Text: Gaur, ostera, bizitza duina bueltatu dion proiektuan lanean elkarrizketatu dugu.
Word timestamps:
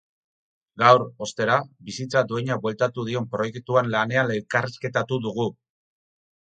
Gaur, 0.83 1.03
ostera, 1.25 1.57
bizitza 1.91 2.25
duina 2.33 2.59
bueltatu 2.65 3.07
dion 3.11 3.31
proiektuan 3.37 3.93
lanean 3.99 4.35
elkarrizketatu 4.39 5.23
dugu. 5.29 5.51